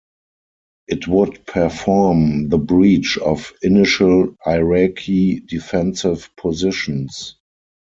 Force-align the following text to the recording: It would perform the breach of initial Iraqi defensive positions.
It 0.87 1.07
would 1.07 1.45
perform 1.45 2.49
the 2.49 2.57
breach 2.57 3.19
of 3.19 3.53
initial 3.61 4.35
Iraqi 4.47 5.41
defensive 5.41 6.27
positions. 6.37 7.35